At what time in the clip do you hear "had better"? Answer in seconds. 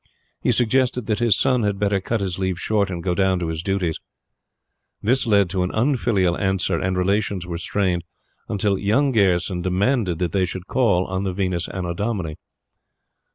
1.61-2.01